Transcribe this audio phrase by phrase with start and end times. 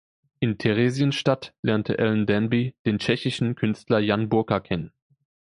[0.39, 4.91] In Theresienstadt lernte Ellen Danby den tschechischen Künstler Jan Burka kennen.